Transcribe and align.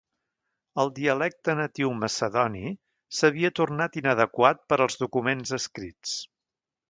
El 0.83 0.87
dialecte 0.99 1.53
natiu 1.59 1.91
macedoni 2.03 2.71
s'havia 3.19 3.53
tornat 3.59 4.01
inadequat 4.03 4.65
per 4.73 4.79
als 4.87 4.97
documents 5.05 5.53
escrits. 5.61 6.17